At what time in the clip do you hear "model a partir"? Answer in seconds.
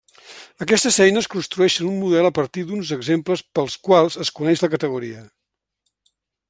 2.05-2.65